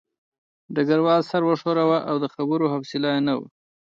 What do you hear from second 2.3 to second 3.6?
خبرو حوصله یې نه وه